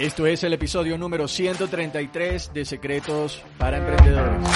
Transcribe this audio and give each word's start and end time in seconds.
Esto 0.00 0.28
es 0.28 0.44
el 0.44 0.52
episodio 0.52 0.96
número 0.96 1.26
133 1.26 2.52
de 2.54 2.64
Secretos 2.64 3.42
para 3.58 3.78
Emprendedores. 3.78 4.48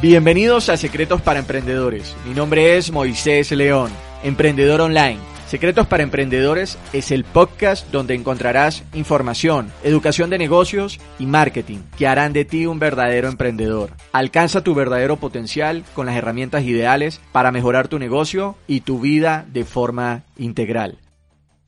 Bienvenidos 0.00 0.68
a 0.68 0.76
Secretos 0.76 1.20
para 1.22 1.40
Emprendedores. 1.40 2.14
Mi 2.24 2.32
nombre 2.32 2.76
es 2.76 2.92
Moisés 2.92 3.50
León, 3.50 3.90
emprendedor 4.22 4.80
online 4.80 5.29
Secretos 5.50 5.88
para 5.88 6.04
Emprendedores 6.04 6.78
es 6.92 7.10
el 7.10 7.24
podcast 7.24 7.90
donde 7.90 8.14
encontrarás 8.14 8.84
información, 8.94 9.72
educación 9.82 10.30
de 10.30 10.38
negocios 10.38 11.00
y 11.18 11.26
marketing 11.26 11.78
que 11.98 12.06
harán 12.06 12.32
de 12.32 12.44
ti 12.44 12.66
un 12.66 12.78
verdadero 12.78 13.26
emprendedor. 13.26 13.90
Alcanza 14.12 14.62
tu 14.62 14.76
verdadero 14.76 15.16
potencial 15.16 15.82
con 15.92 16.06
las 16.06 16.14
herramientas 16.14 16.62
ideales 16.62 17.20
para 17.32 17.50
mejorar 17.50 17.88
tu 17.88 17.98
negocio 17.98 18.54
y 18.68 18.82
tu 18.82 19.00
vida 19.00 19.44
de 19.52 19.64
forma 19.64 20.22
integral. 20.36 20.98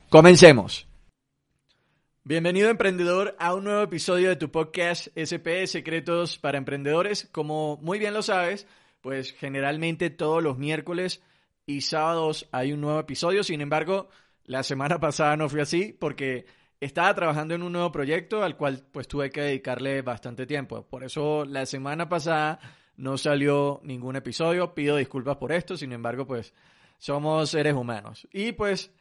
Comencemos. 0.07 0.87
Bienvenido 2.23 2.69
emprendedor 2.69 3.35
a 3.37 3.53
un 3.53 3.65
nuevo 3.65 3.81
episodio 3.81 4.29
de 4.29 4.37
tu 4.37 4.49
podcast 4.49 5.07
SP 5.19 5.67
Secretos 5.67 6.37
para 6.37 6.57
Emprendedores. 6.57 7.27
Como 7.33 7.75
muy 7.81 7.99
bien 7.99 8.13
lo 8.13 8.21
sabes, 8.21 8.65
pues 9.01 9.33
generalmente 9.33 10.09
todos 10.09 10.41
los 10.41 10.57
miércoles 10.57 11.21
y 11.65 11.81
sábados 11.81 12.47
hay 12.51 12.73
un 12.73 12.81
nuevo 12.81 12.99
episodio. 12.99 13.43
Sin 13.43 13.61
embargo, 13.61 14.09
la 14.45 14.63
semana 14.63 14.99
pasada 14.99 15.37
no 15.37 15.49
fue 15.49 15.61
así 15.61 15.95
porque 15.97 16.45
estaba 16.79 17.13
trabajando 17.13 17.55
en 17.55 17.63
un 17.63 17.71
nuevo 17.71 17.91
proyecto 17.91 18.43
al 18.43 18.57
cual 18.57 18.85
pues 18.91 19.07
tuve 19.07 19.29
que 19.29 19.41
dedicarle 19.41 20.01
bastante 20.01 20.45
tiempo. 20.45 20.85
Por 20.87 21.03
eso 21.03 21.45
la 21.45 21.65
semana 21.65 22.09
pasada 22.09 22.59
no 22.97 23.17
salió 23.17 23.79
ningún 23.83 24.15
episodio. 24.15 24.73
Pido 24.73 24.97
disculpas 24.97 25.37
por 25.37 25.51
esto. 25.51 25.77
Sin 25.77 25.93
embargo, 25.93 26.27
pues 26.27 26.53
somos 26.97 27.49
seres 27.49 27.73
humanos. 27.73 28.27
Y 28.31 28.51
pues 28.51 28.91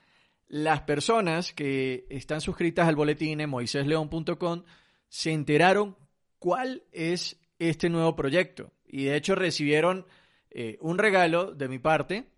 las 0.49 0.83
personas 0.83 1.53
que 1.53 2.07
están 2.09 2.41
suscritas 2.41 2.87
al 2.87 2.97
boletín 2.97 3.41
en 3.41 3.51
moisésleón.com 3.51 4.63
se 5.09 5.33
enteraron 5.33 5.97
cuál 6.39 6.85
es 6.93 7.41
este 7.59 7.89
nuevo 7.89 8.15
proyecto. 8.15 8.73
Y 8.87 9.05
de 9.05 9.17
hecho 9.17 9.35
recibieron 9.35 10.07
eh, 10.51 10.79
un 10.81 10.99
regalo 10.99 11.53
de 11.53 11.69
mi 11.69 11.79
parte 11.79 12.32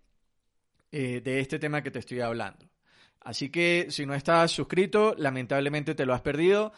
eh, 0.97 1.19
de 1.19 1.41
este 1.41 1.59
tema 1.59 1.83
que 1.83 1.91
te 1.91 1.99
estoy 1.99 2.21
hablando. 2.21 2.69
Así 3.19 3.49
que 3.49 3.87
si 3.89 4.05
no 4.05 4.13
estás 4.13 4.49
suscrito, 4.51 5.13
lamentablemente 5.17 5.93
te 5.93 6.05
lo 6.05 6.13
has 6.13 6.21
perdido. 6.21 6.71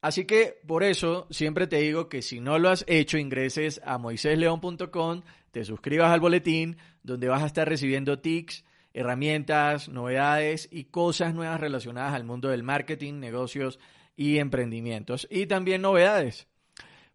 Así 0.00 0.24
que 0.24 0.58
por 0.66 0.82
eso 0.82 1.26
siempre 1.28 1.66
te 1.66 1.76
digo 1.76 2.08
que 2.08 2.22
si 2.22 2.40
no 2.40 2.58
lo 2.58 2.70
has 2.70 2.86
hecho, 2.88 3.18
ingreses 3.18 3.82
a 3.84 3.98
moisésleón.com, 3.98 5.20
te 5.50 5.66
suscribas 5.66 6.10
al 6.10 6.20
boletín, 6.20 6.78
donde 7.02 7.28
vas 7.28 7.42
a 7.42 7.46
estar 7.46 7.68
recibiendo 7.68 8.20
tics, 8.20 8.64
herramientas, 8.94 9.90
novedades 9.90 10.66
y 10.72 10.84
cosas 10.84 11.34
nuevas 11.34 11.60
relacionadas 11.60 12.14
al 12.14 12.24
mundo 12.24 12.48
del 12.48 12.62
marketing, 12.62 13.20
negocios 13.20 13.78
y 14.16 14.38
emprendimientos. 14.38 15.28
Y 15.30 15.44
también 15.44 15.82
novedades. 15.82 16.48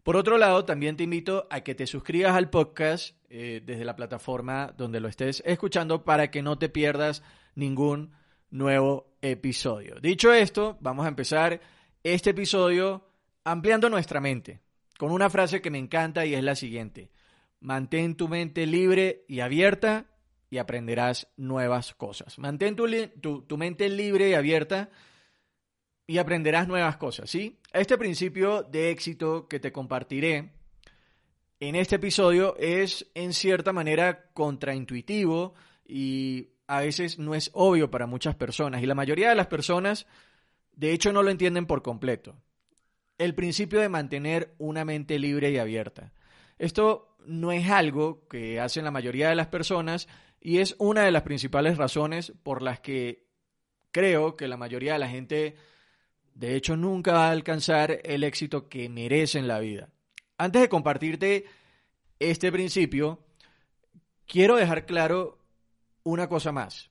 Por 0.04 0.16
otro 0.16 0.36
lado, 0.36 0.66
también 0.66 0.98
te 0.98 1.04
invito 1.04 1.48
a 1.50 1.62
que 1.62 1.74
te 1.74 1.86
suscribas 1.86 2.36
al 2.36 2.50
podcast 2.50 3.16
eh, 3.30 3.62
desde 3.64 3.86
la 3.86 3.96
plataforma 3.96 4.74
donde 4.76 5.00
lo 5.00 5.08
estés 5.08 5.42
escuchando 5.46 6.04
para 6.04 6.30
que 6.30 6.42
no 6.42 6.58
te 6.58 6.68
pierdas 6.68 7.22
ningún 7.54 8.12
nuevo 8.50 9.16
episodio. 9.22 9.94
Dicho 10.02 10.30
esto, 10.30 10.76
vamos 10.82 11.06
a 11.06 11.08
empezar 11.08 11.58
este 12.02 12.30
episodio 12.30 13.08
ampliando 13.44 13.88
nuestra 13.88 14.20
mente 14.20 14.60
con 14.98 15.10
una 15.10 15.30
frase 15.30 15.62
que 15.62 15.70
me 15.70 15.78
encanta 15.78 16.26
y 16.26 16.34
es 16.34 16.44
la 16.44 16.54
siguiente. 16.54 17.10
Mantén 17.60 18.14
tu 18.14 18.28
mente 18.28 18.66
libre 18.66 19.24
y 19.26 19.40
abierta 19.40 20.04
y 20.50 20.58
aprenderás 20.58 21.28
nuevas 21.38 21.94
cosas. 21.94 22.38
Mantén 22.38 22.76
tu, 22.76 22.86
tu, 23.22 23.40
tu 23.46 23.56
mente 23.56 23.88
libre 23.88 24.28
y 24.28 24.34
abierta 24.34 24.90
y 26.06 26.18
aprenderás 26.18 26.68
nuevas 26.68 26.96
cosas, 26.96 27.30
¿sí? 27.30 27.58
Este 27.72 27.96
principio 27.96 28.62
de 28.62 28.90
éxito 28.90 29.48
que 29.48 29.60
te 29.60 29.72
compartiré 29.72 30.52
en 31.60 31.76
este 31.76 31.96
episodio 31.96 32.56
es 32.58 33.10
en 33.14 33.32
cierta 33.32 33.72
manera 33.72 34.26
contraintuitivo 34.34 35.54
y 35.86 36.50
a 36.66 36.80
veces 36.80 37.18
no 37.18 37.34
es 37.34 37.50
obvio 37.54 37.90
para 37.90 38.06
muchas 38.06 38.34
personas 38.34 38.82
y 38.82 38.86
la 38.86 38.94
mayoría 38.94 39.30
de 39.30 39.34
las 39.34 39.46
personas 39.46 40.06
de 40.72 40.92
hecho 40.92 41.12
no 41.12 41.22
lo 41.22 41.30
entienden 41.30 41.66
por 41.66 41.82
completo. 41.82 42.36
El 43.16 43.34
principio 43.34 43.80
de 43.80 43.88
mantener 43.88 44.54
una 44.58 44.84
mente 44.84 45.18
libre 45.18 45.50
y 45.50 45.58
abierta. 45.58 46.12
Esto 46.58 47.16
no 47.26 47.52
es 47.52 47.70
algo 47.70 48.26
que 48.28 48.60
hacen 48.60 48.84
la 48.84 48.90
mayoría 48.90 49.28
de 49.28 49.36
las 49.36 49.46
personas 49.46 50.08
y 50.40 50.58
es 50.58 50.74
una 50.78 51.02
de 51.02 51.12
las 51.12 51.22
principales 51.22 51.78
razones 51.78 52.32
por 52.42 52.60
las 52.60 52.80
que 52.80 53.26
creo 53.92 54.36
que 54.36 54.48
la 54.48 54.56
mayoría 54.56 54.94
de 54.94 54.98
la 54.98 55.08
gente 55.08 55.56
de 56.34 56.56
hecho, 56.56 56.76
nunca 56.76 57.12
va 57.12 57.28
a 57.28 57.30
alcanzar 57.30 58.00
el 58.02 58.24
éxito 58.24 58.68
que 58.68 58.88
merece 58.88 59.38
en 59.38 59.46
la 59.46 59.60
vida. 59.60 59.88
Antes 60.36 60.62
de 60.62 60.68
compartirte 60.68 61.44
este 62.18 62.50
principio, 62.50 63.20
quiero 64.26 64.56
dejar 64.56 64.84
claro 64.84 65.38
una 66.02 66.28
cosa 66.28 66.50
más. 66.50 66.90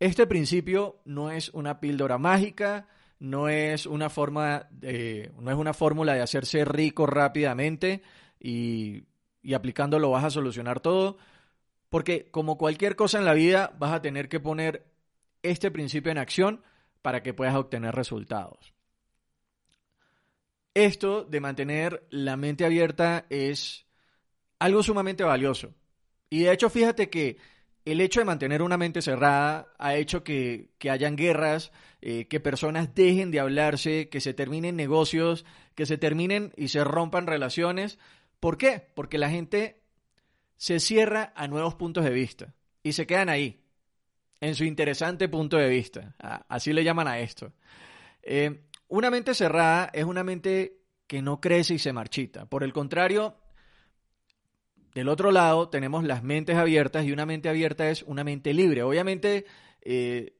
Este 0.00 0.26
principio 0.26 1.00
no 1.04 1.30
es 1.30 1.48
una 1.50 1.78
píldora 1.78 2.18
mágica, 2.18 2.88
no 3.20 3.48
es 3.48 3.86
una 3.86 4.10
forma 4.10 4.66
de, 4.70 5.32
no 5.38 5.50
es 5.50 5.56
una 5.56 5.72
fórmula 5.72 6.14
de 6.14 6.22
hacerse 6.22 6.64
rico 6.64 7.06
rápidamente 7.06 8.02
y, 8.40 9.04
y 9.42 9.54
aplicándolo 9.54 10.10
vas 10.10 10.24
a 10.24 10.30
solucionar 10.30 10.80
todo, 10.80 11.18
porque 11.88 12.30
como 12.30 12.58
cualquier 12.58 12.96
cosa 12.96 13.18
en 13.18 13.24
la 13.24 13.34
vida 13.34 13.74
vas 13.78 13.92
a 13.92 14.02
tener 14.02 14.28
que 14.28 14.40
poner 14.40 14.86
este 15.42 15.70
principio 15.70 16.12
en 16.12 16.18
acción 16.18 16.62
para 17.02 17.22
que 17.22 17.34
puedas 17.34 17.54
obtener 17.54 17.94
resultados. 17.94 18.74
Esto 20.74 21.24
de 21.24 21.40
mantener 21.40 22.06
la 22.10 22.36
mente 22.36 22.64
abierta 22.64 23.26
es 23.30 23.86
algo 24.58 24.82
sumamente 24.82 25.24
valioso. 25.24 25.74
Y 26.30 26.40
de 26.40 26.52
hecho, 26.52 26.70
fíjate 26.70 27.10
que 27.10 27.38
el 27.84 28.00
hecho 28.00 28.20
de 28.20 28.26
mantener 28.26 28.62
una 28.62 28.76
mente 28.76 29.02
cerrada 29.02 29.72
ha 29.78 29.96
hecho 29.96 30.22
que, 30.22 30.70
hayan 30.88 31.16
guerras, 31.16 31.72
eh, 32.00 32.28
que 32.28 32.38
personas 32.38 32.94
dejen 32.94 33.30
de 33.30 33.40
hablarse, 33.40 34.08
que 34.08 34.20
se 34.20 34.34
terminen 34.34 34.76
negocios, 34.76 35.44
que 35.74 35.86
se 35.86 35.98
terminen 35.98 36.52
y 36.56 36.68
se 36.68 36.84
rompan 36.84 37.26
relaciones. 37.26 37.98
¿Por 38.40 38.58
qué? 38.58 38.88
Porque 38.94 39.18
la 39.18 39.30
gente 39.30 39.82
se 40.56 40.80
cierra 40.80 41.32
a 41.34 41.48
nuevos 41.48 41.74
puntos 41.76 42.04
de 42.04 42.10
vista 42.10 42.54
y 42.82 42.92
se 42.92 43.06
quedan 43.06 43.30
ahí 43.30 43.64
en 44.40 44.54
su 44.54 44.64
interesante 44.64 45.28
punto 45.28 45.56
de 45.56 45.68
vista. 45.68 46.14
Así 46.48 46.72
le 46.72 46.84
llaman 46.84 47.08
a 47.08 47.18
esto. 47.18 47.52
Eh, 48.22 48.64
una 48.88 49.10
mente 49.10 49.34
cerrada 49.34 49.90
es 49.92 50.04
una 50.04 50.24
mente 50.24 50.78
que 51.06 51.22
no 51.22 51.40
crece 51.40 51.74
y 51.74 51.78
se 51.78 51.92
marchita. 51.92 52.46
Por 52.46 52.62
el 52.62 52.72
contrario, 52.72 53.36
del 54.94 55.08
otro 55.08 55.30
lado 55.30 55.68
tenemos 55.68 56.04
las 56.04 56.22
mentes 56.22 56.56
abiertas 56.56 57.04
y 57.04 57.12
una 57.12 57.26
mente 57.26 57.48
abierta 57.48 57.88
es 57.90 58.02
una 58.02 58.24
mente 58.24 58.52
libre. 58.52 58.82
Obviamente, 58.82 59.46
eh, 59.80 60.36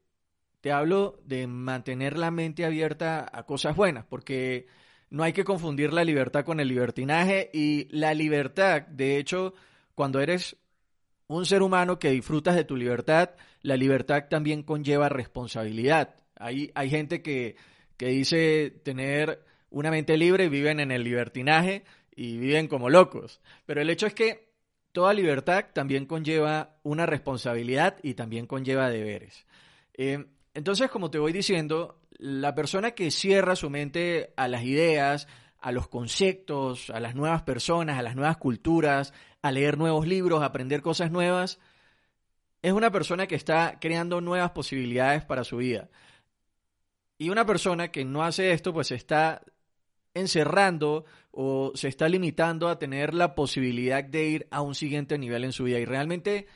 te 0.61 0.73
hablo 0.73 1.20
de 1.25 1.46
mantener 1.46 2.19
la 2.19 2.31
mente 2.31 2.64
abierta 2.64 3.28
a 3.32 3.44
cosas 3.44 3.76
buenas, 3.76 4.05
porque 4.05 4.67
no 5.11 5.23
hay 5.23 5.32
que 5.32 5.44
confundir 5.44 5.93
la 5.93 6.05
libertad 6.05 6.44
con 6.44 6.61
el 6.61 6.69
libertinaje 6.69 7.50
y 7.52 7.88
la 7.90 8.14
libertad, 8.14 8.82
de 8.82 9.19
hecho, 9.19 9.55
cuando 9.94 10.20
eres 10.20 10.56
un 11.28 11.46
ser 11.46 11.62
humano 11.62 11.98
que 11.98 12.10
disfrutas 12.10 12.56
de 12.56 12.64
tu 12.64 12.76
libertad, 12.76 13.30
la 13.62 13.76
libertad 13.76 14.25
también 14.28 14.62
conlleva 14.62 15.08
responsabilidad. 15.08 16.16
Hay, 16.36 16.70
hay 16.75 16.90
gente 16.90 17.22
que, 17.22 17.56
que 17.96 18.06
dice 18.06 18.70
tener 18.82 19.44
una 19.70 19.90
mente 19.90 20.16
libre 20.16 20.44
y 20.44 20.48
viven 20.48 20.80
en 20.80 20.90
el 20.90 21.04
libertinaje 21.04 21.84
y 22.16 22.38
viven 22.38 22.66
como 22.66 22.88
locos. 22.88 23.40
Pero 23.66 23.80
el 23.80 23.90
hecho 23.90 24.06
es 24.06 24.14
que 24.14 24.48
toda 24.92 25.12
libertad 25.12 25.66
también 25.72 26.06
conlleva 26.06 26.78
una 26.82 27.06
responsabilidad 27.06 27.98
y 28.02 28.14
también 28.14 28.46
conlleva 28.46 28.90
deberes. 28.90 29.46
Eh, 29.94 30.25
entonces, 30.54 30.90
como 30.90 31.10
te 31.10 31.19
voy 31.19 31.32
diciendo, 31.32 32.00
la 32.19 32.54
persona 32.54 32.92
que 32.92 33.10
cierra 33.10 33.54
su 33.54 33.70
mente 33.70 34.32
a 34.36 34.48
las 34.48 34.64
ideas, 34.64 35.28
a 35.60 35.72
los 35.72 35.88
conceptos, 35.88 36.90
a 36.90 37.00
las 37.00 37.14
nuevas 37.14 37.42
personas, 37.42 37.98
a 37.98 38.02
las 38.02 38.16
nuevas 38.16 38.38
culturas, 38.38 39.12
a 39.49 39.53
leer 39.53 39.79
nuevos 39.79 40.06
libros, 40.06 40.43
a 40.43 40.47
aprender 40.47 40.83
cosas 40.83 41.11
nuevas, 41.11 41.59
es 42.62 42.73
una 42.73 42.91
persona 42.91 43.27
que 43.27 43.35
está 43.35 43.79
creando 43.81 44.21
nuevas 44.21 44.50
posibilidades 44.50 45.25
para 45.25 45.45
su 45.45 45.59
vida. 45.59 45.89
Y 47.19 47.31
una 47.31 47.45
persona 47.45 47.91
que 47.91 48.05
no 48.05 48.23
hace 48.23 48.53
esto, 48.53 48.73
pues 48.73 48.93
está 48.93 49.43
encerrando 50.15 51.05
o 51.31 51.73
se 51.75 51.89
está 51.89 52.09
limitando 52.09 52.69
a 52.69 52.79
tener 52.79 53.15
la 53.15 53.35
posibilidad 53.35 54.03
de 54.03 54.29
ir 54.29 54.49
a 54.50 54.61
un 54.61 54.75
siguiente 54.75 55.19
nivel 55.19 55.45
en 55.45 55.53
su 55.53 55.65
vida. 55.65 55.79
Y 55.79 55.85
realmente 55.85 56.47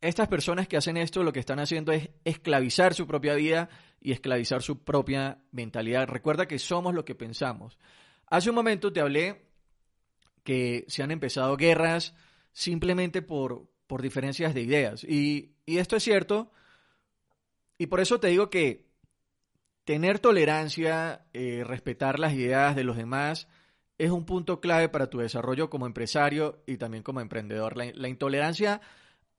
estas 0.00 0.28
personas 0.28 0.68
que 0.68 0.76
hacen 0.76 0.96
esto 0.96 1.22
lo 1.22 1.32
que 1.32 1.40
están 1.40 1.58
haciendo 1.58 1.92
es 1.92 2.10
esclavizar 2.24 2.94
su 2.94 3.06
propia 3.06 3.34
vida 3.34 3.68
y 4.00 4.12
esclavizar 4.12 4.62
su 4.62 4.84
propia 4.84 5.38
mentalidad. 5.50 6.08
Recuerda 6.08 6.46
que 6.46 6.58
somos 6.58 6.94
lo 6.94 7.04
que 7.04 7.14
pensamos. 7.14 7.78
Hace 8.26 8.50
un 8.50 8.56
momento 8.56 8.92
te 8.92 9.00
hablé 9.00 9.47
que 10.48 10.86
se 10.88 11.02
han 11.02 11.10
empezado 11.10 11.58
guerras 11.58 12.14
simplemente 12.54 13.20
por, 13.20 13.68
por 13.86 14.00
diferencias 14.00 14.54
de 14.54 14.62
ideas. 14.62 15.04
Y, 15.04 15.52
esto 15.66 15.94
es 15.94 16.02
cierto. 16.02 16.50
Y 17.76 17.88
por 17.88 18.00
eso 18.00 18.18
te 18.18 18.28
digo 18.28 18.48
que 18.48 18.86
tener 19.84 20.20
tolerancia, 20.20 21.26
eh, 21.34 21.64
respetar 21.66 22.18
las 22.18 22.32
ideas 22.32 22.74
de 22.74 22.84
los 22.84 22.96
demás, 22.96 23.46
es 23.98 24.10
un 24.10 24.24
punto 24.24 24.58
clave 24.62 24.88
para 24.88 25.10
tu 25.10 25.18
desarrollo 25.18 25.68
como 25.68 25.84
empresario 25.84 26.62
y 26.66 26.78
también 26.78 27.02
como 27.02 27.20
emprendedor. 27.20 27.76
la 27.76 28.08
intolerancia 28.08 28.80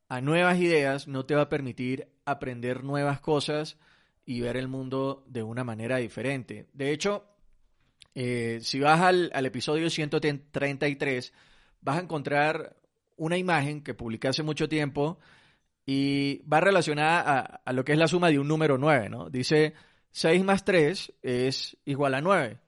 a 0.10 0.22
nuevas 0.22 0.60
ideas 0.60 1.08
no 1.08 1.26
te 1.26 1.34
va 1.34 1.42
a 1.42 1.50
permitir 1.50 2.08
aprender 2.24 2.84
nuevas 2.84 3.20
cosas 3.20 3.80
y 4.28 4.42
ver 4.42 4.58
el 4.58 4.68
mundo 4.68 5.24
de 5.26 5.42
una 5.42 5.64
manera 5.64 5.98
diferente. 5.98 6.68
De 6.74 6.92
hecho, 6.92 7.29
eh, 8.16 8.60
si 8.62 8.80
vas 8.80 9.02
al, 9.02 9.32
episodio 9.46 9.90
133, 9.90 11.34
vas 11.82 11.98
a 11.98 12.02
encontrar 12.02 12.76
una 13.18 13.38
imagen 13.38 13.84
que 13.84 13.94
publiqué 13.94 14.28
hace 14.28 14.44
mucho 14.44 14.70
tiempo 14.70 15.20
y 15.86 16.42
va 16.52 16.60
relacionada 16.60 17.22
a, 17.22 17.40
a, 17.66 17.74
lo 17.74 17.84
que 17.84 17.94
es 17.94 17.98
la 17.98 18.08
suma 18.08 18.30
de 18.30 18.40
un 18.40 18.48
número 18.48 18.78
9, 18.78 19.10
¿no? 19.10 19.30
Dice 19.30 19.74
6 20.12 20.44
más 20.44 20.66
3 20.66 21.14
es 21.22 21.78
igual 21.86 22.16
a 22.16 22.22
9, 22.22 22.60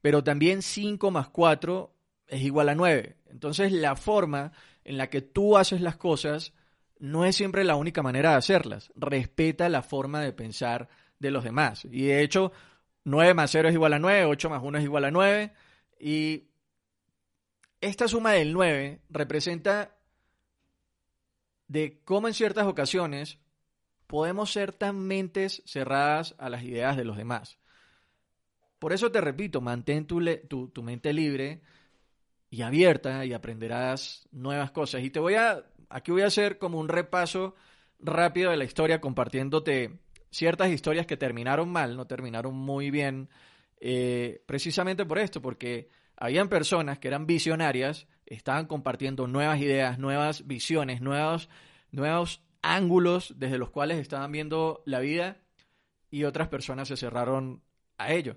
pero 0.00 0.24
también 0.24 0.62
5 0.62 1.10
más 1.10 1.28
4 1.28 1.94
es 2.28 2.42
igual 2.42 2.68
a 2.68 2.74
9. 2.74 3.16
Entonces 3.30 3.72
la 3.72 3.96
forma 3.96 4.52
en 4.84 4.96
la 4.96 5.08
que 5.08 5.22
tú 5.22 5.56
haces 5.56 5.80
las 5.80 5.96
cosas 5.96 6.52
no 6.98 7.24
es 7.24 7.36
siempre 7.36 7.64
la 7.64 7.76
única 7.76 8.02
manera 8.02 8.30
de 8.30 8.36
hacerlas. 8.36 8.92
Respeta 8.94 9.68
la 9.68 9.82
forma 9.82 10.20
de 10.20 10.32
pensar 10.32 10.88
de 11.18 11.30
los 11.30 11.44
demás. 11.44 11.84
Y 11.84 12.06
de 12.06 12.22
hecho, 12.22 12.52
9 13.04 13.34
más 13.34 13.50
0 13.50 13.68
es 13.68 13.74
igual 13.74 13.92
a 13.94 13.98
9, 13.98 14.26
8 14.26 14.50
más 14.50 14.62
1 14.62 14.78
es 14.78 14.84
igual 14.84 15.04
a 15.04 15.10
9. 15.10 15.52
Y 15.98 16.48
esta 17.80 18.08
suma 18.08 18.32
del 18.32 18.52
9 18.52 19.02
representa 19.10 19.96
de 21.68 22.00
cómo 22.04 22.28
en 22.28 22.34
ciertas 22.34 22.66
ocasiones 22.66 23.38
podemos 24.06 24.52
ser 24.52 24.72
tan 24.72 24.98
mentes 24.98 25.62
cerradas 25.66 26.34
a 26.38 26.50
las 26.50 26.62
ideas 26.62 26.96
de 26.96 27.04
los 27.04 27.16
demás. 27.16 27.58
Por 28.78 28.92
eso 28.92 29.10
te 29.10 29.20
repito, 29.20 29.60
mantén 29.60 30.06
tu, 30.06 30.20
tu, 30.48 30.68
tu 30.68 30.82
mente 30.82 31.12
libre 31.12 31.62
y 32.50 32.62
abierta 32.62 33.24
y 33.24 33.32
aprenderás 33.32 34.28
nuevas 34.32 34.72
cosas. 34.72 35.02
Y 35.02 35.10
te 35.10 35.20
voy 35.20 35.34
a 35.34 35.64
Aquí 35.92 36.10
voy 36.10 36.22
a 36.22 36.26
hacer 36.26 36.56
como 36.56 36.78
un 36.80 36.88
repaso 36.88 37.54
rápido 38.00 38.50
de 38.50 38.56
la 38.56 38.64
historia 38.64 39.02
compartiéndote 39.02 40.00
ciertas 40.32 40.70
historias 40.70 41.06
que 41.06 41.16
terminaron 41.16 41.70
mal, 41.70 41.96
no 41.96 42.06
terminaron 42.06 42.54
muy 42.54 42.90
bien, 42.90 43.28
eh, 43.80 44.42
precisamente 44.46 45.04
por 45.04 45.18
esto, 45.18 45.40
porque 45.40 45.90
habían 46.16 46.48
personas 46.48 46.98
que 46.98 47.08
eran 47.08 47.26
visionarias, 47.26 48.08
estaban 48.26 48.66
compartiendo 48.66 49.26
nuevas 49.26 49.60
ideas, 49.60 49.98
nuevas 49.98 50.46
visiones, 50.46 51.00
nuevos, 51.00 51.48
nuevos 51.90 52.42
ángulos 52.62 53.34
desde 53.36 53.58
los 53.58 53.70
cuales 53.70 53.98
estaban 53.98 54.32
viendo 54.32 54.82
la 54.86 55.00
vida 55.00 55.36
y 56.10 56.24
otras 56.24 56.48
personas 56.48 56.88
se 56.88 56.96
cerraron 56.96 57.62
a 57.98 58.12
ello. 58.12 58.36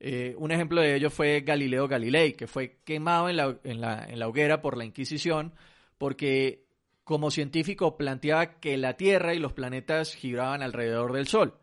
Eh, 0.00 0.34
un 0.38 0.52
ejemplo 0.52 0.80
de 0.80 0.94
ello 0.94 1.10
fue 1.10 1.40
Galileo 1.40 1.88
Galilei, 1.88 2.34
que 2.34 2.46
fue 2.46 2.78
quemado 2.84 3.28
en 3.28 3.36
la, 3.36 3.58
en 3.64 3.80
la, 3.80 4.04
en 4.08 4.18
la 4.18 4.28
hoguera 4.28 4.60
por 4.60 4.76
la 4.76 4.84
Inquisición 4.84 5.52
porque 5.98 6.63
como 7.04 7.30
científico 7.30 7.96
planteaba 7.96 8.58
que 8.60 8.76
la 8.76 8.96
Tierra 8.96 9.34
y 9.34 9.38
los 9.38 9.52
planetas 9.52 10.14
giraban 10.14 10.62
alrededor 10.62 11.12
del 11.12 11.28
Sol. 11.28 11.54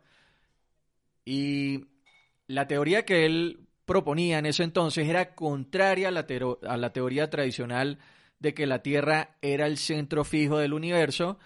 Y 1.24 1.86
la 2.46 2.66
teoría 2.66 3.04
que 3.04 3.26
él 3.26 3.68
proponía 3.84 4.38
en 4.38 4.46
ese 4.46 4.62
entonces 4.62 5.08
era 5.08 5.34
contraria 5.34 6.08
a 6.08 6.10
la, 6.12 6.92
teoría 6.92 7.30
tradicional 7.30 7.98
de 8.38 8.54
que 8.54 8.66
la 8.66 8.82
Tierra 8.82 9.36
era 9.42 9.66
el 9.66 9.76
centro 9.76 10.24
fijo 10.24 10.58
del 10.58 10.72
universo 10.72 11.38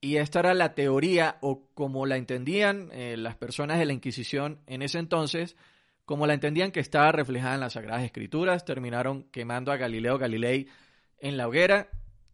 y 0.00 0.16
esta 0.16 0.40
era 0.40 0.54
la 0.54 0.74
teoría 0.74 1.38
o 1.40 1.68
como 1.74 2.06
la 2.06 2.16
entendían 2.16 2.90
eh, 2.92 3.16
las 3.16 3.36
personas 3.36 3.78
de 3.78 3.86
la 3.86 3.92
Inquisición 3.92 4.60
en 4.66 4.82
ese 4.82 4.98
entonces, 4.98 5.56
como 6.04 6.26
la 6.26 6.34
entendían 6.34 6.70
que 6.70 6.80
estaba 6.80 7.10
reflejada 7.10 7.54
en 7.54 7.60
las 7.60 7.72
Sagradas 7.72 8.04
Escrituras, 8.04 8.64
terminaron 8.64 9.24
quemando 9.30 9.72
a 9.72 9.76
Galileo 9.76 10.18
Galilei 10.18 10.68
en 11.18 11.36
la 11.36 11.48
hoguera 11.48 11.88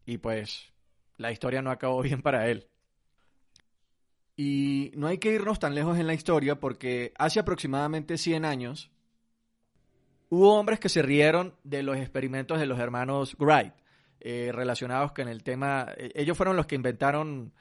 y 0.05 0.19
pues 0.19 0.73
la 1.21 1.31
historia 1.31 1.61
no 1.63 1.71
acabó 1.71 2.03
bien 2.03 2.23
para 2.23 2.49
él. 2.49 2.67
Y 4.37 4.91
no 4.95 5.07
hay 5.07 5.19
que 5.19 5.33
irnos 5.33 5.59
tan 5.59 5.75
lejos 5.75 5.99
en 5.99 6.07
la 6.07 6.15
historia 6.15 6.59
porque 6.59 7.13
hace 7.19 7.41
aproximadamente 7.41 8.17
100 8.17 8.47
años 8.47 8.91
hubo 10.31 10.59
hombres 10.59 10.81
que 10.81 10.89
se 10.89 11.03
rieron 11.03 11.55
de 11.63 11.83
los 11.83 11.99
experimentos 11.99 12.59
de 12.59 12.65
los 12.65 12.79
hermanos 12.79 13.37
Wright 13.39 13.75
eh, 14.21 14.51
relacionados 14.51 15.13
con 15.13 15.29
el 15.29 15.43
tema. 15.43 15.89
Eh, 15.95 16.11
ellos 16.15 16.39
fueron 16.39 16.57
los 16.57 16.67
que 16.67 16.75
inventaron, 16.75 17.53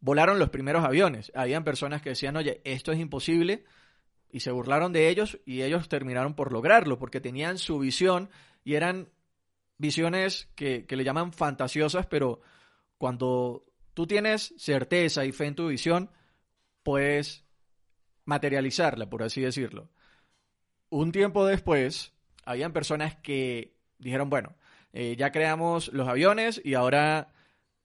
volaron 0.00 0.38
los 0.38 0.48
primeros 0.48 0.84
aviones. 0.84 1.30
Habían 1.34 1.64
personas 1.64 2.00
que 2.00 2.10
decían, 2.10 2.36
oye, 2.36 2.62
esto 2.64 2.92
es 2.92 2.98
imposible 2.98 3.64
y 4.30 4.40
se 4.40 4.52
burlaron 4.52 4.94
de 4.94 5.10
ellos 5.10 5.38
y 5.44 5.60
ellos 5.60 5.86
terminaron 5.90 6.34
por 6.34 6.50
lograrlo 6.50 6.98
porque 6.98 7.20
tenían 7.20 7.58
su 7.58 7.78
visión 7.78 8.30
y 8.64 8.74
eran 8.74 9.10
visiones 9.76 10.48
que, 10.54 10.86
que 10.86 10.96
le 10.96 11.04
llaman 11.04 11.34
fantasiosas, 11.34 12.06
pero 12.06 12.40
cuando 13.02 13.64
tú 13.94 14.06
tienes 14.06 14.54
certeza 14.58 15.24
y 15.24 15.32
fe 15.32 15.46
en 15.46 15.56
tu 15.56 15.66
visión, 15.66 16.08
puedes 16.84 17.44
materializarla, 18.26 19.10
por 19.10 19.24
así 19.24 19.40
decirlo. 19.40 19.90
Un 20.88 21.10
tiempo 21.10 21.44
después, 21.44 22.12
habían 22.44 22.72
personas 22.72 23.16
que 23.16 23.74
dijeron, 23.98 24.30
bueno, 24.30 24.54
eh, 24.92 25.16
ya 25.18 25.32
creamos 25.32 25.92
los 25.92 26.06
aviones 26.06 26.60
y 26.64 26.74
ahora 26.74 27.32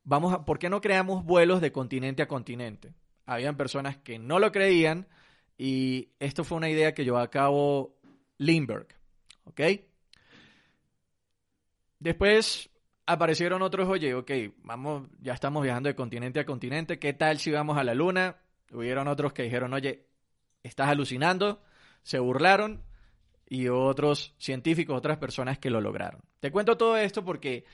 vamos 0.04 0.36
a, 0.36 0.46
¿por 0.46 0.60
qué 0.60 0.70
no 0.70 0.82
creamos 0.82 1.26
vuelos 1.26 1.62
de 1.62 1.72
continente 1.72 2.22
a 2.22 2.28
continente? 2.28 2.94
Habían 3.26 3.58
personas 3.58 3.98
que 3.98 4.20
no 4.20 4.38
lo 4.38 4.52
creían 4.52 5.08
y 5.58 6.10
esto 6.20 6.44
fue 6.44 6.60
una 6.60 6.70
idea 6.70 6.94
que 6.94 7.06
llevó 7.06 7.18
a 7.18 7.32
cabo 7.32 7.98
Lindbergh, 8.38 8.94
¿ok? 9.46 9.62
Después 11.98 12.70
aparecieron 13.08 13.64
otros, 13.64 13.90
oye, 13.90 14.14
ok, 14.14 14.32
vamos, 14.64 15.08
ya 15.20 15.34
estamos 15.34 15.64
viajando 15.64 15.90
de 15.90 15.96
continente 15.96 16.40
a 16.40 16.46
continente, 16.46 17.00
¿qué 17.00 17.14
tal 17.14 17.40
si 17.40 17.52
vamos 17.52 17.78
a 17.78 17.84
la 17.84 17.96
luna? 17.96 18.38
Hubieron 18.72 19.08
otros 19.08 19.34
que 19.34 19.44
dijeron, 19.44 19.74
oye, 19.74 20.06
estás 20.62 20.90
alucinando, 20.90 21.64
se 22.04 22.20
burlaron, 22.20 22.84
y 23.50 23.70
otros 23.70 24.34
científicos, 24.38 24.98
otras 24.98 25.18
personas 25.18 25.58
que 25.58 25.70
lo 25.70 25.82
lograron. 25.82 26.22
Te 26.40 26.52
cuento 26.52 26.78
todo 26.78 26.98
esto 26.98 27.24
porque 27.24 27.66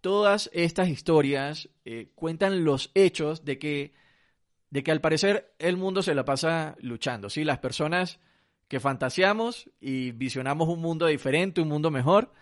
todas 0.00 0.50
estas 0.52 0.88
historias 0.88 1.68
eh, 1.84 2.10
cuentan 2.14 2.64
los 2.64 2.90
hechos 2.94 3.44
de 3.44 3.58
que, 3.58 3.94
de 4.70 4.82
que 4.82 4.90
al 4.90 5.00
parecer 5.00 5.54
el 5.58 5.76
mundo 5.76 6.02
se 6.02 6.14
la 6.14 6.24
pasa 6.24 6.76
luchando, 6.80 7.30
¿sí? 7.30 7.44
Las 7.44 7.58
personas 7.58 8.18
que 8.68 8.80
fantaseamos 8.80 9.70
y 9.80 10.12
visionamos 10.12 10.68
un 10.68 10.80
mundo 10.80 11.06
diferente, 11.06 11.60
un 11.60 11.68
mundo 11.68 11.90
mejor, 11.90 12.32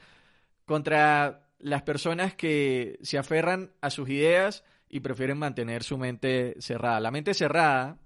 contra 0.64 1.41
las 1.62 1.83
personas 1.83 2.35
que 2.35 2.99
se 3.02 3.19
aferran 3.19 3.71
a 3.81 3.90
sus 3.90 4.09
ideas 4.09 4.64
y 4.88 5.00
prefieren 5.00 5.38
mantener 5.38 5.85
su 5.85 5.97
mente 5.97 6.57
cerrada. 6.59 6.99
La 6.99 7.12
mente 7.12 7.35
cerrada 7.35 7.99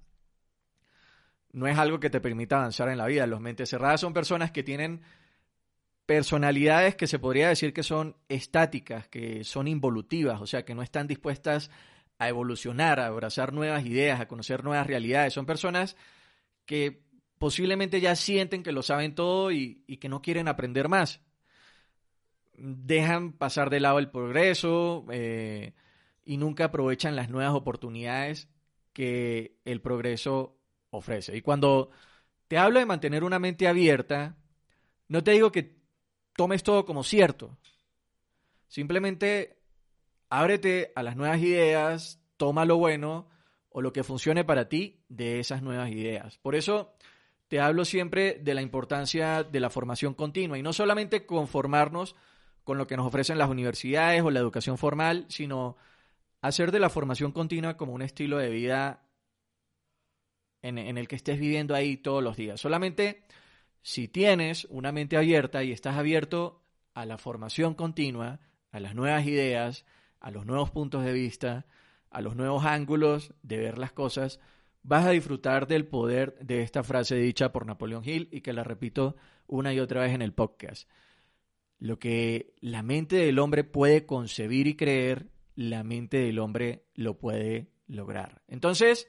no 1.53 1.67
es 1.67 1.79
algo 1.79 1.99
que 1.99 2.11
te 2.11 2.21
permita 2.21 2.59
avanzar 2.59 2.91
en 2.91 2.99
la 2.99 3.07
vida. 3.07 3.27
Las 3.27 3.41
mentes 3.41 3.71
cerradas 3.71 4.03
son 4.03 4.13
personas 4.13 4.53
que 4.53 4.63
tienen 4.63 5.01
personalidades 6.05 6.97
que 6.97 7.07
se 7.07 7.19
podría 7.19 7.49
decir 7.49 7.73
que 7.73 7.83
son 7.83 8.15
estáticas, 8.29 9.09
que 9.09 9.43
son 9.43 9.69
involutivas, 9.69 10.41
o 10.41 10.47
sea, 10.47 10.67
que 10.67 10.75
no 10.75 10.83
están 10.83 11.07
dispuestas 11.07 11.71
a 12.19 12.29
evolucionar, 12.29 13.01
a 13.01 13.07
abrazar 13.07 13.55
nuevas 13.55 13.87
ideas, 13.87 14.21
a 14.21 14.29
conocer 14.29 14.65
nuevas 14.65 14.87
realidades. 14.87 15.33
Son 15.33 15.47
personas 15.47 15.97
que 16.67 17.03
posiblemente 17.39 18.03
ya 18.03 18.17
sienten 18.17 18.63
que 18.63 18.73
lo 18.73 18.83
saben 18.83 19.15
todo 19.15 19.51
y, 19.51 19.83
y 19.87 19.97
que 19.97 20.11
no 20.11 20.21
quieren 20.21 20.47
aprender 20.47 20.91
más 20.91 21.23
dejan 22.57 23.33
pasar 23.33 23.71
de 23.71 23.81
lado 23.81 23.99
el 23.99 24.11
progreso 24.11 25.05
eh, 25.11 25.75
y 26.25 26.37
nunca 26.37 26.67
aprovechan 26.67 27.17
las 27.17 27.29
nuevas 27.29 27.55
oportunidades 27.55 28.49
que 28.93 29.59
el 29.65 29.81
progreso 29.81 30.57
ofrece. 30.91 31.37
Y 31.37 31.43
cuando 31.43 31.91
te 32.49 32.59
hablo 32.59 32.79
de 32.79 32.87
mantener 32.87 33.25
una 33.25 33.39
mente 33.39 33.69
abierta, 33.69 34.37
No 35.09 35.23
te 35.23 35.33
digo 35.33 35.53
que 35.53 35.77
tomes 36.35 36.63
todo 36.63 36.85
como 36.85 37.05
cierto. 37.05 37.57
Simplemente 38.67 39.61
ábrete 40.29 40.93
a 40.97 41.03
las 41.03 41.17
nuevas 41.17 41.41
ideas, 41.41 42.21
toma 42.37 42.65
lo 42.65 42.77
bueno 42.77 43.29
o 43.71 43.83
lo 43.83 43.93
que 43.93 44.03
funcione 44.03 44.45
para 44.45 44.69
ti 44.69 45.05
de 45.09 45.39
esas 45.39 45.63
nuevas 45.63 45.91
ideas. 45.91 46.39
Por 46.39 46.55
eso 46.57 46.95
te 47.49 47.61
hablo 47.61 47.85
siempre 47.85 48.41
de 48.43 48.55
la 48.55 48.63
importancia 48.63 49.45
de 49.45 49.61
la 49.61 49.71
formación 49.71 50.15
continua 50.15 50.59
y 50.59 50.63
no 50.63 50.73
solamente 50.73 51.27
conformarnos 51.27 52.17
con 52.67 52.79
lo 52.79 52.89
que 52.89 52.97
nos 52.97 53.07
ofrecen 53.07 53.39
las 53.39 53.49
universidades 53.49 54.25
o 54.25 54.31
la 54.33 54.41
educación 54.41 54.77
formal, 54.77 55.25
sino 55.29 55.77
hacer 56.43 56.73
de 56.73 56.81
la 56.81 56.91
formación 56.91 57.31
continua 57.31 57.77
como 57.77 57.93
un 57.93 58.03
estilo 58.03 58.39
de 58.39 58.51
vida 58.51 59.05
en, 60.63 60.77
el 60.77 61.07
que 61.07 61.15
estés 61.15 61.39
viviendo 61.39 61.77
ahí 61.77 61.97
todos 61.97 62.25
los 62.25 62.37
días. 62.37 62.61
Solamente 62.61 63.23
si 63.83 64.09
tienes 64.09 64.65
una 64.69 64.91
mente 64.91 65.17
abierta 65.17 65.63
y 65.63 65.71
estás 65.71 65.97
abierto 65.97 66.65
a 66.93 67.07
la 67.07 67.19
formación 67.19 67.75
continua, 67.75 68.41
a 68.73 68.81
las 68.81 68.97
nuevas 68.97 69.25
ideas, 69.27 69.85
a 70.19 70.33
los 70.33 70.45
nuevos 70.45 70.73
puntos 70.73 71.05
de 71.05 71.13
vista, 71.13 71.67
a 72.11 72.21
los 72.21 72.35
nuevos 72.35 72.65
ángulos 72.65 73.33
de 73.45 73.59
ver 73.59 73.79
las 73.79 73.93
cosas, 73.93 74.41
vas 74.83 75.07
a 75.07 75.11
disfrutar 75.11 75.69
del 75.69 75.87
poder 75.87 76.37
de 76.41 76.63
esta 76.63 76.83
frase 76.83 77.15
dicha 77.15 77.53
por 77.53 77.65
Napoleón 77.65 78.03
Hill 78.05 78.29
y 78.33 78.41
que 78.41 78.53
la 78.53 78.65
repito 78.65 79.15
una 79.47 79.73
y 79.73 79.79
otra 79.79 80.01
vez 80.01 80.13
en 80.13 80.23
el 80.23 80.33
podcast. 80.33 80.89
Lo 81.78 81.99
que 81.99 82.54
la 82.61 82.83
mente 82.83 83.16
del 83.16 83.38
hombre 83.38 83.64
puede 83.64 84.06
concebir 84.06 84.66
y 84.66 84.76
creer, 84.76 85.28
la 85.54 85.85
mente 85.85 86.18
del 86.18 86.38
hombre 86.38 86.85
lo 86.95 87.18
puede 87.18 87.68
lograr. 87.87 88.42
Entonces, 88.49 89.09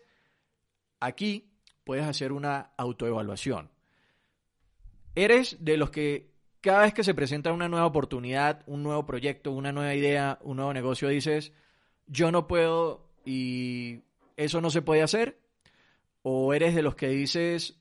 aquí 0.99 1.49
puedes 1.83 2.05
hacer 2.05 2.31
una 2.31 2.71
autoevaluación. 2.77 3.71
¿Eres 5.15 5.57
de 5.63 5.77
los 5.77 5.89
que 5.89 6.31
cada 6.61 6.81
vez 6.81 6.93
que 6.93 7.03
se 7.03 7.13
presenta 7.13 7.53
una 7.53 7.69
nueva 7.69 7.85
oportunidad, 7.85 8.63
un 8.67 8.83
nuevo 8.83 9.05
proyecto, 9.05 9.51
una 9.51 9.71
nueva 9.71 9.95
idea, 9.95 10.37
un 10.41 10.57
nuevo 10.57 10.73
negocio, 10.73 11.07
dices, 11.07 11.53
yo 12.07 12.31
no 12.31 12.47
puedo 12.47 13.09
y 13.25 14.01
eso 14.35 14.61
no 14.61 14.69
se 14.69 14.81
puede 14.81 15.01
hacer? 15.01 15.39
¿O 16.23 16.53
eres 16.53 16.75
de 16.75 16.81
los 16.81 16.95
que 16.95 17.07
dices, 17.07 17.79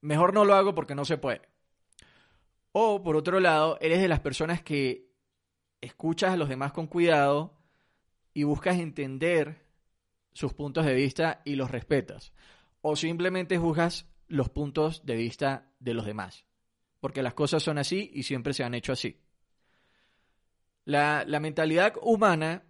mejor 0.00 0.34
no 0.34 0.44
lo 0.44 0.54
hago 0.54 0.74
porque 0.74 0.94
no 0.94 1.04
se 1.04 1.18
puede? 1.18 1.42
O 2.76 3.04
por 3.04 3.14
otro 3.14 3.38
lado, 3.38 3.78
eres 3.80 4.00
de 4.00 4.08
las 4.08 4.18
personas 4.18 4.60
que 4.60 5.08
escuchas 5.80 6.32
a 6.32 6.36
los 6.36 6.48
demás 6.48 6.72
con 6.72 6.88
cuidado 6.88 7.56
y 8.32 8.42
buscas 8.42 8.80
entender 8.80 9.64
sus 10.32 10.54
puntos 10.54 10.84
de 10.84 10.92
vista 10.92 11.40
y 11.44 11.54
los 11.54 11.70
respetas. 11.70 12.32
O 12.80 12.96
simplemente 12.96 13.58
juzgas 13.58 14.08
los 14.26 14.48
puntos 14.48 15.06
de 15.06 15.14
vista 15.14 15.70
de 15.78 15.94
los 15.94 16.04
demás. 16.04 16.46
Porque 16.98 17.22
las 17.22 17.34
cosas 17.34 17.62
son 17.62 17.78
así 17.78 18.10
y 18.12 18.24
siempre 18.24 18.52
se 18.52 18.64
han 18.64 18.74
hecho 18.74 18.90
así. 18.92 19.20
La, 20.84 21.22
la 21.28 21.38
mentalidad 21.38 21.94
humana 22.02 22.64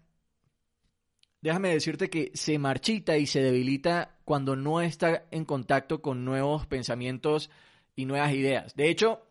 déjame 1.40 1.70
decirte 1.70 2.10
que 2.10 2.30
se 2.34 2.58
marchita 2.58 3.16
y 3.16 3.24
se 3.24 3.42
debilita 3.42 4.18
cuando 4.26 4.54
no 4.54 4.82
está 4.82 5.24
en 5.30 5.46
contacto 5.46 6.02
con 6.02 6.26
nuevos 6.26 6.66
pensamientos 6.66 7.50
y 7.96 8.04
nuevas 8.04 8.34
ideas. 8.34 8.76
De 8.76 8.90
hecho, 8.90 9.23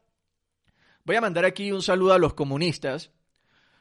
voy 1.06 1.16
a 1.16 1.22
mandar 1.22 1.46
aquí 1.46 1.72
un 1.72 1.82
saludo 1.82 2.14
a 2.14 2.20
los 2.20 2.34
comunistas, 2.34 3.12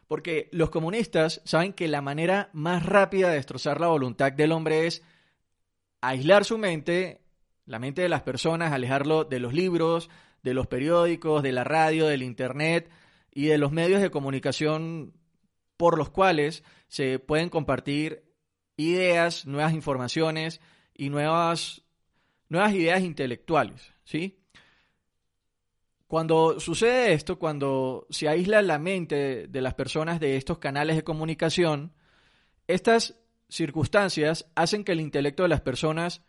porque 0.07 0.49
los 0.52 0.71
comunistas 0.71 1.41
saben 1.45 1.73
que 1.73 1.88
la 1.88 2.02
manera 2.02 2.50
más 2.52 2.85
rápida 2.85 3.31
de 3.31 3.37
destrozar 3.37 3.81
la 3.81 3.88
voluntad 3.88 4.33
del 4.33 4.52
hombre 4.52 4.87
es 4.87 5.02
aislar 6.00 6.45
su 6.45 6.59
mente, 6.59 7.23
la 7.64 7.79
mente 7.79 8.02
de 8.02 8.09
las 8.09 8.23
personas, 8.23 8.73
alejarlo 8.73 9.25
de 9.25 9.38
los 9.38 9.55
libros, 9.55 10.11
de 10.43 10.55
los 10.55 10.67
periódicos, 10.67 11.43
de 11.43 11.52
la 11.52 11.64
radio, 11.64 12.07
del 12.07 12.23
internet 12.23 12.91
y 13.31 13.47
de 13.47 13.59
los 13.59 13.73
medios 13.73 14.02
de 14.02 14.11
comunicación 14.11 15.14
por 15.76 15.97
los 15.97 16.11
cuales 16.11 16.64
se 16.88 17.19
pueden 17.19 17.49
compartir 17.49 18.25
ideas, 18.76 19.47
nuevas 19.47 19.73
informaciones 19.73 20.61
y 20.95 21.09
nuevas, 21.09 21.83
nuevas 22.49 22.75
ideas 22.75 23.02
intelectuales, 23.02 23.93
¿sí? 24.05 24.42
Cuando 26.12 26.61
sucede 26.61 27.14
esto, 27.14 27.38
cuando 27.38 28.07
se 28.11 28.28
aísla 28.28 28.61
la 28.61 28.78
mente 28.78 29.47
de 29.49 29.61
las 29.62 29.73
personas 29.73 30.21
de 30.21 30.37
estos 30.37 30.59
canales 30.59 30.95
de 30.97 31.04
comunicación, 31.04 31.95
estas 32.66 33.19
circunstancias 33.49 34.45
hacen 34.54 34.85
que 34.85 34.92
el 34.92 35.00
intelecto 35.00 35.42
de 35.42 35.49
las 35.49 35.62
personas 35.62 36.23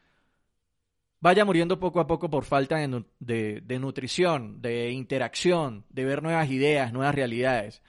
vaya 1.19 1.43
muriendo 1.43 1.81
poco 1.81 1.99
a 1.99 2.07
poco 2.07 2.29
por 2.29 2.45
falta 2.45 2.77
de, 2.77 3.59
de, 3.59 3.79
nutrición, 3.79 4.61
de 4.61 4.91
interacción, 4.91 5.85
de 5.89 6.05
ver 6.05 6.23
nuevas 6.23 6.49
ideas, 6.49 6.93
nuevas 6.93 7.13
realidades. 7.13 7.81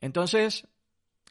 Entonces, 0.00 0.68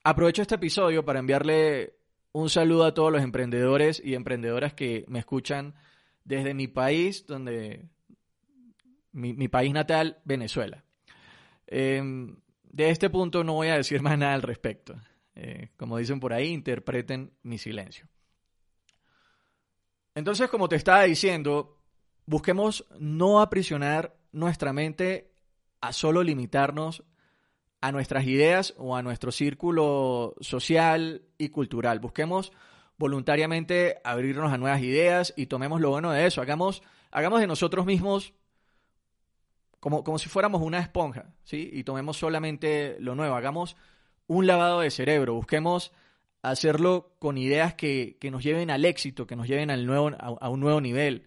aprovecho 0.03 0.41
este 0.41 0.55
episodio 0.55 1.05
para 1.05 1.19
enviarle 1.19 1.95
un 2.33 2.49
saludo 2.49 2.83
a 2.83 2.93
todos 2.93 3.13
los 3.13 3.23
emprendedores 3.23 4.01
y 4.03 4.15
emprendedoras 4.15 4.73
que 4.73 5.05
me 5.07 5.19
escuchan 5.19 5.75
desde 6.25 6.53
mi 6.53 6.67
país, 6.67 7.25
donde 7.25 7.92
mi, 9.13 9.47
país 9.47 9.73
natal, 9.73 10.19
Venezuela. 10.25 10.83
Em, 11.67 12.35
de 12.63 12.89
este 12.89 13.09
punto 13.09 13.43
no 13.43 13.53
voy 13.53 13.69
a 13.69 13.77
decir 13.77 14.01
más 14.01 14.17
nada 14.17 14.33
al 14.33 14.41
respecto. 14.41 14.95
Eh, 15.35 15.69
como 15.77 15.97
dicen 15.97 16.19
por 16.19 16.33
ahí, 16.33 16.49
interpreten 16.49 17.31
mi 17.43 17.57
silencio. 17.57 18.07
Entonces, 20.15 20.49
como 20.49 20.69
te 20.69 20.75
estaba 20.75 21.03
diciendo, 21.03 21.79
busquemos 22.25 22.85
no 22.99 23.41
aprisionar 23.41 24.15
nuestra 24.31 24.73
mente 24.73 25.31
a 25.81 25.91
solo 25.91 26.23
limitarnos 26.23 27.03
a 27.81 27.91
nuestras 27.91 28.25
ideas 28.25 28.73
o 28.77 28.95
a 28.95 29.01
nuestro 29.01 29.31
círculo 29.31 30.35
social 30.39 31.23
y 31.37 31.49
cultural. 31.49 31.99
Busquemos 31.99 32.53
voluntariamente 32.97 33.97
abrirnos 34.03 34.53
a 34.53 34.57
nuevas 34.57 34.81
ideas 34.81 35.33
y 35.35 35.47
tomemos 35.47 35.81
lo 35.81 35.89
bueno 35.89 36.11
de 36.11 36.25
eso. 36.25 36.41
Hagamos, 36.41 36.83
hagamos 37.11 37.41
de 37.41 37.47
nosotros 37.47 37.85
mismos 37.85 38.33
como, 39.83 40.01
como 40.05 40.17
si 40.17 40.29
fuéramos 40.29 40.61
una 40.61 40.79
esponja, 40.79 41.25
¿sí? 41.43 41.69
Y 41.73 41.83
tomemos 41.83 42.15
solamente 42.15 42.95
lo 43.01 43.15
nuevo. 43.15 43.35
Hagamos 43.35 43.75
un 44.27 44.47
lavado 44.47 44.79
de 44.79 44.89
cerebro. 44.89 45.33
Busquemos 45.33 45.91
hacerlo 46.41 47.17
con 47.19 47.37
ideas 47.37 47.73
que, 47.73 48.15
que 48.21 48.31
nos 48.31 48.43
lleven 48.43 48.71
al 48.71 48.85
éxito, 48.85 49.27
que 49.27 49.35
nos 49.35 49.45
lleven 49.45 49.69
al 49.69 49.85
nuevo, 49.85 50.11
a 50.17 50.47
un 50.47 50.61
nuevo 50.61 50.79
nivel. 50.79 51.25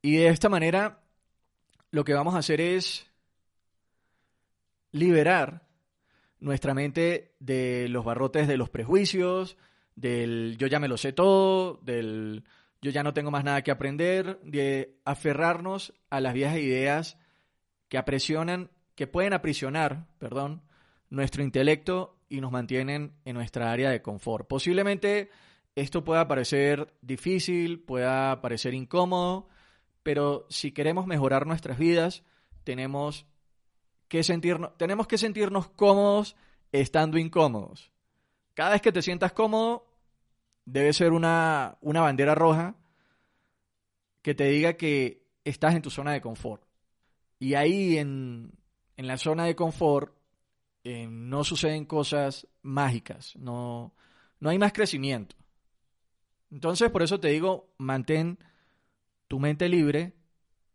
Y 0.00 0.16
de 0.16 0.28
esta 0.28 0.48
manera, 0.48 1.02
lo 1.90 2.02
que 2.04 2.14
vamos 2.14 2.34
a 2.34 2.38
hacer 2.38 2.62
es 2.62 3.06
liberar 4.90 5.68
nuestra 6.40 6.72
mente 6.72 7.34
de 7.40 7.90
los 7.90 8.06
barrotes 8.06 8.48
de 8.48 8.56
los 8.56 8.70
prejuicios, 8.70 9.58
del 9.96 10.56
yo 10.56 10.66
ya 10.66 10.80
me 10.80 10.88
lo 10.88 10.96
sé 10.96 11.12
todo, 11.12 11.78
del 11.82 12.44
yo 12.80 12.90
ya 12.90 13.02
no 13.02 13.12
tengo 13.12 13.30
más 13.30 13.44
nada 13.44 13.60
que 13.60 13.70
aprender, 13.70 14.40
de 14.44 14.98
aferrarnos 15.04 15.92
a 16.08 16.22
las 16.22 16.32
viejas 16.32 16.56
ideas 16.56 17.18
que 17.88 17.98
que 18.94 19.06
pueden 19.06 19.32
aprisionar, 19.32 20.06
perdón, 20.18 20.62
nuestro 21.10 21.42
intelecto 21.42 22.18
y 22.28 22.40
nos 22.40 22.52
mantienen 22.52 23.12
en 23.24 23.34
nuestra 23.34 23.72
área 23.72 23.90
de 23.90 24.02
confort. 24.02 24.46
Posiblemente 24.46 25.30
esto 25.74 26.04
pueda 26.04 26.28
parecer 26.28 26.92
difícil, 27.00 27.80
pueda 27.80 28.40
parecer 28.40 28.74
incómodo, 28.74 29.48
pero 30.02 30.46
si 30.50 30.72
queremos 30.72 31.06
mejorar 31.06 31.46
nuestras 31.46 31.78
vidas, 31.78 32.24
tenemos 32.64 33.26
que 34.08 34.22
sentirnos, 34.22 34.76
tenemos 34.76 35.06
que 35.06 35.18
sentirnos 35.18 35.68
cómodos 35.68 36.36
estando 36.72 37.18
incómodos. 37.18 37.92
Cada 38.54 38.70
vez 38.70 38.82
que 38.82 38.92
te 38.92 39.02
sientas 39.02 39.32
cómodo, 39.32 39.86
debe 40.64 40.92
ser 40.92 41.12
una, 41.12 41.78
una 41.80 42.00
bandera 42.00 42.34
roja 42.34 42.74
que 44.22 44.34
te 44.34 44.44
diga 44.44 44.74
que 44.74 45.24
estás 45.44 45.74
en 45.74 45.82
tu 45.82 45.90
zona 45.90 46.12
de 46.12 46.20
confort. 46.20 46.67
Y 47.38 47.54
ahí 47.54 47.98
en, 47.98 48.52
en 48.96 49.06
la 49.06 49.16
zona 49.16 49.44
de 49.44 49.54
confort 49.54 50.14
eh, 50.84 51.06
no 51.08 51.44
suceden 51.44 51.84
cosas 51.84 52.46
mágicas, 52.62 53.34
no, 53.36 53.94
no 54.40 54.50
hay 54.50 54.58
más 54.58 54.72
crecimiento. 54.72 55.36
Entonces, 56.50 56.90
por 56.90 57.02
eso 57.02 57.20
te 57.20 57.28
digo, 57.28 57.74
mantén 57.78 58.38
tu 59.26 59.38
mente 59.38 59.68
libre 59.68 60.14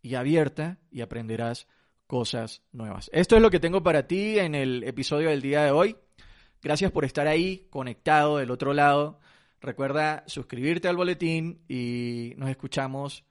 y 0.02 0.16
abierta 0.16 0.78
y 0.92 1.02
aprenderás 1.02 1.68
cosas 2.06 2.62
nuevas. 2.72 3.10
Esto 3.14 3.36
es 3.36 3.42
lo 3.42 3.50
que 3.50 3.60
tengo 3.60 3.82
para 3.82 4.08
ti 4.08 4.38
en 4.38 4.54
el 4.56 4.84
episodio 4.84 5.30
del 5.30 5.42
día 5.42 5.64
de 5.64 5.72
hoy. 5.72 5.96
Gracias 6.62 6.92
por 6.92 7.06
estar 7.06 7.28
ahí, 7.28 7.68
conectado 7.70 8.38
del 8.38 8.52
otro 8.52 8.74
lado. 8.74 9.20
Recuerda 9.60 10.24
suscribirte 10.28 10.88
al 10.88 10.96
boletín 10.96 11.64
y 11.68 12.34
nos 12.38 12.50
escuchamos 12.50 13.26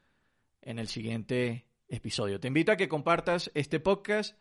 en 0.62 0.78
el 0.78 0.88
siguiente 0.88 1.66
episodio. 1.92 2.40
Te 2.40 2.48
invito 2.48 2.72
a 2.72 2.76
que 2.76 2.88
compartas 2.88 3.50
este 3.54 3.78
podcast 3.78 4.36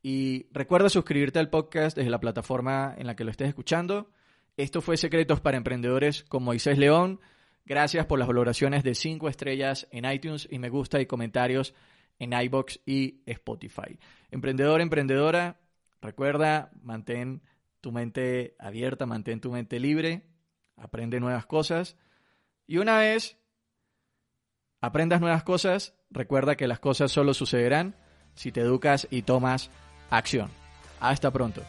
y 0.00 0.46
recuerda 0.52 0.88
suscribirte 0.88 1.40
al 1.40 1.50
podcast 1.50 1.96
desde 1.96 2.10
la 2.10 2.20
plataforma 2.20 2.94
en 2.96 3.06
la 3.06 3.16
que 3.16 3.24
lo 3.24 3.30
estés 3.30 3.48
escuchando. 3.48 4.10
Esto 4.56 4.80
fue 4.80 4.96
Secretos 4.96 5.40
para 5.40 5.56
Emprendedores 5.56 6.22
con 6.22 6.44
Moisés 6.44 6.78
León. 6.78 7.20
Gracias 7.66 8.06
por 8.06 8.18
las 8.18 8.28
valoraciones 8.28 8.84
de 8.84 8.94
5 8.94 9.28
estrellas 9.28 9.88
en 9.90 10.10
iTunes 10.10 10.48
y 10.50 10.58
me 10.58 10.70
gusta 10.70 11.00
y 11.00 11.06
comentarios 11.06 11.74
en 12.18 12.32
iBox 12.32 12.80
y 12.86 13.22
Spotify. 13.26 13.98
Emprendedor, 14.30 14.80
emprendedora, 14.80 15.60
recuerda, 16.00 16.70
mantén 16.80 17.42
tu 17.80 17.90
mente 17.90 18.54
abierta, 18.58 19.04
mantén 19.04 19.40
tu 19.40 19.50
mente 19.50 19.80
libre, 19.80 20.22
aprende 20.76 21.20
nuevas 21.20 21.46
cosas 21.46 21.96
y 22.66 22.78
una 22.78 22.98
vez 22.98 23.36
aprendas 24.80 25.20
nuevas 25.20 25.42
cosas, 25.42 25.97
recuerda 26.10 26.56
que 26.56 26.68
las 26.68 26.78
cosas 26.78 27.10
solo 27.10 27.34
sucederán 27.34 27.94
si 28.34 28.52
te 28.52 28.60
educas 28.60 29.06
y 29.10 29.22
tomas 29.22 29.70
acción. 30.10 30.50
Hasta 31.00 31.30
pronto. 31.30 31.62